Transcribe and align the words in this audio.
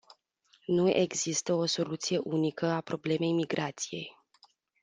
Nu 0.67 0.89
există 0.89 1.53
o 1.53 1.65
soluție 1.65 2.17
unică 2.23 2.65
a 2.65 2.81
problemei 2.81 3.31
migrației. 3.33 4.17